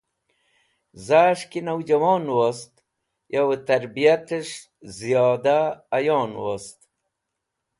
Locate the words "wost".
2.37-2.73, 6.43-6.79